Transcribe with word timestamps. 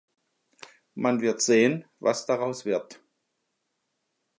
Man 0.95 1.21
wird 1.21 1.43
sehen, 1.43 1.85
was 1.99 2.25
daraus 2.25 2.65
wird. 2.65 3.03